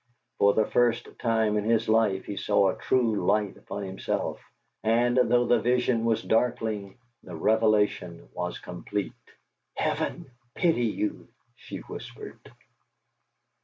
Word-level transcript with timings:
For 0.39 0.55
the 0.55 0.65
first 0.65 1.07
time 1.19 1.57
in 1.57 1.63
his 1.63 1.87
life 1.87 2.25
he 2.25 2.35
saw 2.35 2.69
a 2.69 2.75
true 2.75 3.23
light 3.23 3.55
upon 3.55 3.83
himself, 3.83 4.41
and 4.83 5.15
though 5.25 5.45
the 5.45 5.59
vision 5.61 6.05
was 6.05 6.23
darkling, 6.23 6.97
the 7.21 7.35
revelation 7.35 8.27
was 8.33 8.57
complete. 8.57 9.13
"Heaven 9.75 10.25
pity 10.55 10.85
you!" 10.87 11.27
she 11.55 11.81
whispered. 11.81 12.51